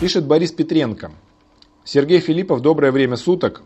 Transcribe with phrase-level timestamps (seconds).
[0.00, 1.10] Пишет Борис Петренко.
[1.84, 3.60] Сергей Филиппов, доброе время суток.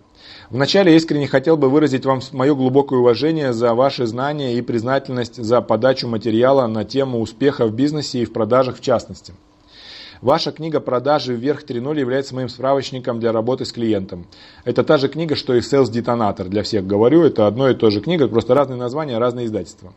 [0.51, 5.61] Вначале искренне хотел бы выразить вам мое глубокое уважение за ваши знания и признательность за
[5.61, 9.33] подачу материала на тему успеха в бизнесе и в продажах в частности.
[10.25, 14.27] Ваша книга «Продажи вверх 3.0» является моим справочником для работы с клиентом.
[14.65, 16.49] Это та же книга, что и Sales Detonator.
[16.49, 19.93] Для всех говорю, это одно и то же книга, просто разные названия, разные издательства.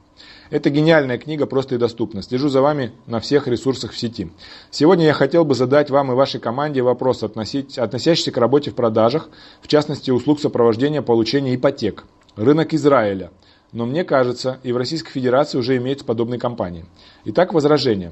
[0.50, 2.22] Это гениальная книга, просто и доступна.
[2.22, 4.30] Слежу за вами на всех ресурсах в сети.
[4.70, 9.30] Сегодня я хотел бы задать вам и вашей команде вопрос, относящийся к работе в продажах,
[9.62, 12.04] в частности, услуг сопровождения получения ипотек.
[12.36, 13.32] Рынок Израиля.
[13.72, 16.84] Но мне кажется, и в Российской Федерации уже имеются подобные компании.
[17.24, 18.12] Итак, возражение.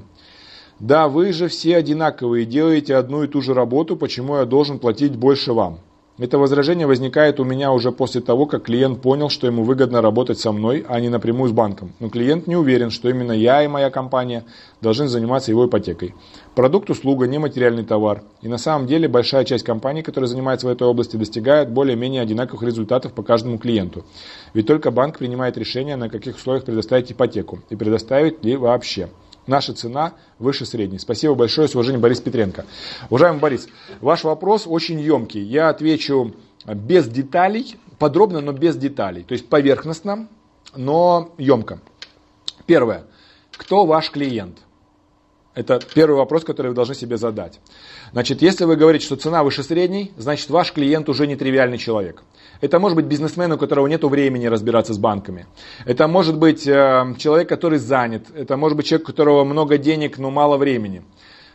[0.78, 5.16] Да, вы же все одинаковые, делаете одну и ту же работу, почему я должен платить
[5.16, 5.78] больше вам?
[6.18, 10.38] Это возражение возникает у меня уже после того, как клиент понял, что ему выгодно работать
[10.38, 11.92] со мной, а не напрямую с банком.
[11.98, 14.44] Но клиент не уверен, что именно я и моя компания
[14.82, 16.14] должны заниматься его ипотекой.
[16.54, 18.22] Продукт услуга не материальный товар.
[18.42, 22.62] И на самом деле большая часть компаний, которые занимаются в этой области, достигает более-менее одинаковых
[22.62, 24.04] результатов по каждому клиенту.
[24.54, 29.08] Ведь только банк принимает решение, на каких условиях предоставить ипотеку и предоставить ли вообще.
[29.46, 30.98] Наша цена выше средней.
[30.98, 32.64] Спасибо большое, с уважением, Борис Петренко.
[33.10, 33.68] Уважаемый Борис,
[34.00, 35.42] ваш вопрос очень емкий.
[35.42, 36.34] Я отвечу
[36.66, 39.22] без деталей, подробно, но без деталей.
[39.22, 40.28] То есть поверхностно,
[40.74, 41.80] но емко.
[42.66, 43.04] Первое.
[43.52, 44.58] Кто ваш клиент?
[45.56, 47.60] Это первый вопрос, который вы должны себе задать.
[48.12, 52.22] Значит, если вы говорите, что цена выше средней, значит ваш клиент уже не тривиальный человек.
[52.60, 55.46] Это может быть бизнесмен, у которого нет времени разбираться с банками.
[55.86, 58.26] Это может быть э, человек, который занят.
[58.34, 61.02] Это может быть человек, у которого много денег, но мало времени.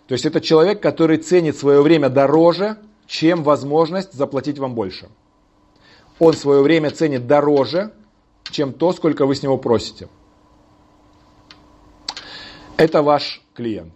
[0.07, 5.09] То есть это человек, который ценит свое время дороже, чем возможность заплатить вам больше.
[6.17, 7.91] Он свое время ценит дороже,
[8.49, 10.07] чем то, сколько вы с него просите.
[12.81, 13.93] Это ваш клиент.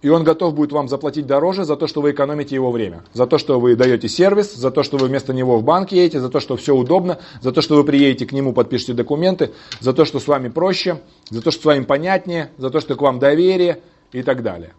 [0.00, 3.02] И он готов будет вам заплатить дороже за то, что вы экономите его время.
[3.12, 6.20] За то, что вы даете сервис, за то, что вы вместо него в банк едете,
[6.20, 9.92] за то, что все удобно, за то, что вы приедете к нему, подпишете документы, за
[9.92, 11.00] то, что с вами проще,
[11.30, 14.72] за то, что с вами понятнее, за то, что к вам доверие и так далее.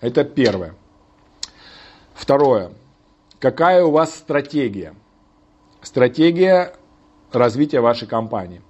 [0.00, 0.76] Это первое.
[2.14, 2.70] Второе.
[3.40, 4.94] Какая у вас стратегия?
[5.82, 6.76] Стратегия
[7.32, 8.62] развития вашей компании.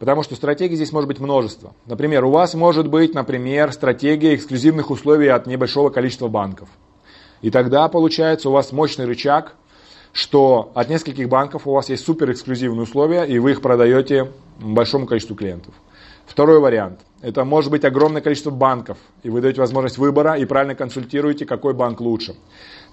[0.00, 1.74] Потому что стратегий здесь может быть множество.
[1.84, 6.70] Например, у вас может быть, например, стратегия эксклюзивных условий от небольшого количества банков.
[7.42, 9.56] И тогда получается у вас мощный рычаг,
[10.12, 15.06] что от нескольких банков у вас есть супер эксклюзивные условия, и вы их продаете большому
[15.06, 15.74] количеству клиентов.
[16.24, 17.00] Второй вариант.
[17.20, 21.74] Это может быть огромное количество банков, и вы даете возможность выбора и правильно консультируете, какой
[21.74, 22.36] банк лучше.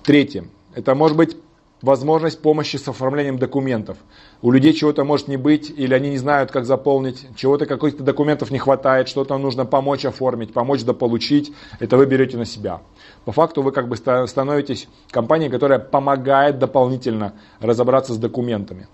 [0.04, 0.44] Третье.
[0.76, 1.38] Это может быть
[1.82, 3.98] возможность помощи с оформлением документов.
[4.42, 8.52] У людей чего-то может не быть, или они не знают, как заполнить, чего-то, каких-то документов
[8.52, 12.82] не хватает, что-то нужно помочь оформить, помочь дополучить, это вы берете на себя.
[13.26, 18.88] По факту вы как бы становитесь компанией, которая помогает дополнительно разобраться с документами.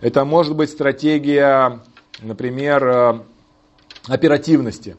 [0.00, 1.80] Это может быть стратегия,
[2.20, 3.20] например, э,
[4.08, 4.96] оперативности.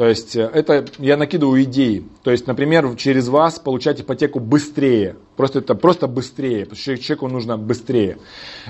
[0.00, 2.08] То есть э, это я накидываю идеи.
[2.22, 5.16] То есть, например, через вас получать ипотеку быстрее.
[5.36, 8.16] Просто это просто быстрее, потому что человеку нужно быстрее.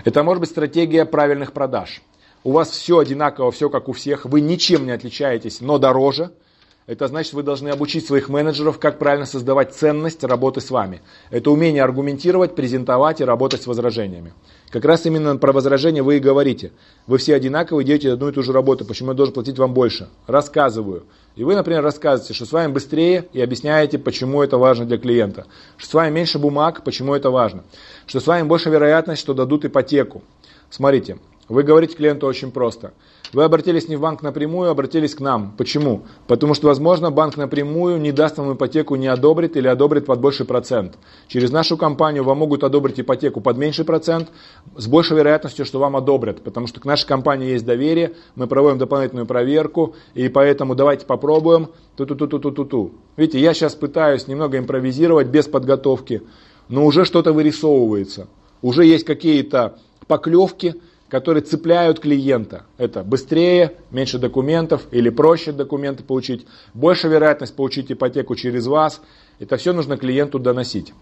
[0.04, 2.02] Это может быть стратегия правильных продаж.
[2.42, 6.32] У вас все одинаково, все как у всех, вы ничем не отличаетесь, но дороже–
[6.86, 11.02] это значит, вы должны обучить своих менеджеров, как правильно создавать ценность работы с вами.
[11.30, 14.32] Это умение аргументировать, презентовать и работать с возражениями.
[14.70, 16.72] Как раз именно про возражения вы и говорите.
[17.06, 18.84] Вы все одинаковые, делаете одну и ту же работу.
[18.84, 20.08] Почему я должен платить вам больше?
[20.26, 21.04] Рассказываю.
[21.36, 25.46] И вы, например, рассказываете, что с вами быстрее и объясняете, почему это важно для клиента.
[25.76, 27.62] Что с вами меньше бумаг, почему это важно.
[28.06, 30.22] Что с вами больше вероятность, что дадут ипотеку.
[30.70, 31.18] Смотрите,
[31.50, 32.92] вы говорите клиенту очень просто–
[33.32, 35.54] вы обратились не в банк напрямую, а обратились к нам.
[35.56, 36.02] Почему?
[36.26, 40.46] Потому что, возможно, банк напрямую не даст вам ипотеку, не одобрит или одобрит под больший
[40.46, 40.98] процент.
[41.28, 44.30] Через нашу компанию вам могут одобрить ипотеку под меньший процент,
[44.76, 46.42] с большей вероятностью, что вам одобрят.
[46.42, 51.68] Потому что к нашей компании есть доверие, мы проводим дополнительную проверку, и поэтому давайте попробуем.
[51.96, 52.94] Ту-ту-ту-ту-ту-ту.
[53.16, 56.22] Видите, я сейчас пытаюсь немного импровизировать без подготовки,
[56.68, 58.26] но уже что-то вырисовывается.
[58.60, 59.78] Уже есть какие-то
[60.08, 60.74] поклевки,
[61.10, 62.62] которые цепляют клиента.
[62.78, 69.02] Это быстрее, меньше документов или проще документы получить, больше вероятность получить ипотеку через вас.
[69.40, 70.94] Это все нужно клиенту доносить.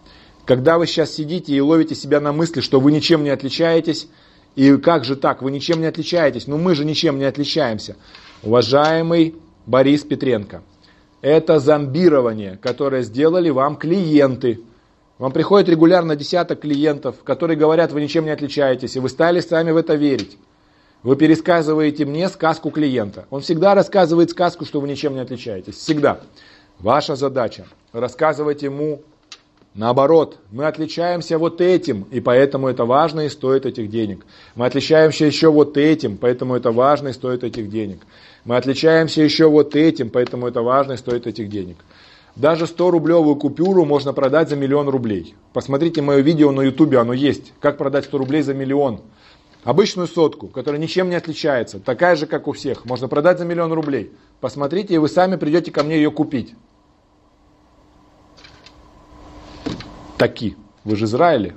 [0.46, 4.08] Когда вы сейчас сидите и ловите себя на мысли, что вы ничем не отличаетесь,
[4.56, 7.96] и как же так, вы ничем не отличаетесь, ну мы же ничем не отличаемся.
[8.42, 9.34] Уважаемый
[9.66, 10.62] Борис Петренко,
[11.20, 14.60] это зомбирование, которое сделали вам клиенты.
[15.18, 19.72] Вам приходит регулярно десяток клиентов, которые говорят, вы ничем не отличаетесь, и вы стали сами
[19.72, 20.38] в это верить.
[21.02, 23.26] Вы пересказываете мне сказку клиента.
[23.30, 25.76] Он всегда рассказывает сказку, что вы ничем не отличаетесь.
[25.76, 26.20] Всегда.
[26.78, 29.02] Ваша задача рассказывать ему
[29.74, 34.26] Наоборот, мы отличаемся вот этим, и поэтому это важно и стоит этих денег.
[34.56, 38.00] Мы отличаемся еще вот этим, поэтому это важно и стоит этих денег.
[38.44, 41.76] Мы отличаемся еще вот этим, поэтому это важно и стоит этих денег.
[42.38, 45.34] Даже 100-рублевую купюру можно продать за миллион рублей.
[45.52, 47.52] Посмотрите мое видео на ютубе, оно есть.
[47.58, 49.00] Как продать 100 рублей за миллион.
[49.64, 53.72] Обычную сотку, которая ничем не отличается, такая же, как у всех, можно продать за миллион
[53.72, 54.12] рублей.
[54.40, 56.54] Посмотрите, и вы сами придете ко мне ее купить.
[60.16, 60.56] Таки.
[60.84, 61.56] Вы же Израиле.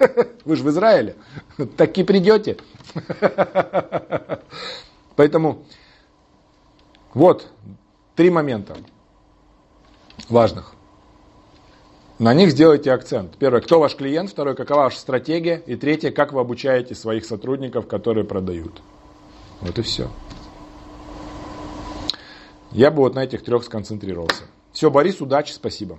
[0.46, 1.16] Вы же в Израиле.
[1.76, 2.56] Таки придете.
[5.16, 5.64] Поэтому
[7.12, 7.50] вот
[8.14, 8.74] три момента
[10.28, 10.74] важных.
[12.18, 13.36] На них сделайте акцент.
[13.36, 14.30] Первое, кто ваш клиент.
[14.30, 15.62] Второе, какова ваша стратегия.
[15.66, 18.80] И третье, как вы обучаете своих сотрудников, которые продают.
[19.60, 20.10] Вот и все.
[22.72, 24.44] Я бы вот на этих трех сконцентрировался.
[24.72, 25.98] Все, Борис, удачи, спасибо.